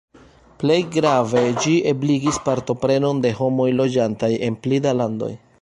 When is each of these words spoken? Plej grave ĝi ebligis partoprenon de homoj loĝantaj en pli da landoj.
Plej 0.61 0.77
grave 0.95 1.43
ĝi 1.65 1.75
ebligis 1.93 2.41
partoprenon 2.47 3.23
de 3.27 3.37
homoj 3.43 3.71
loĝantaj 3.85 4.35
en 4.49 4.63
pli 4.65 4.85
da 4.89 4.99
landoj. 5.03 5.35